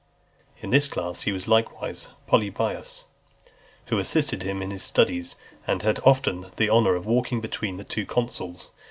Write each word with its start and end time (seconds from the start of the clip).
In 0.63 0.71
this 0.71 0.87
class 0.87 1.27
was 1.27 1.47
likewise 1.47 2.07
Polybius, 2.25 3.05
who 3.85 3.99
assisted 3.99 4.41
him 4.41 4.63
in 4.63 4.71
his 4.71 4.81
studies, 4.81 5.35
and 5.67 5.83
had 5.83 5.99
often 6.03 6.47
the 6.55 6.71
honour 6.71 6.95
of 6.95 7.05
walking 7.05 7.39
between 7.39 7.77
the 7.77 7.83
two 7.83 8.07
consuls. 8.07 8.71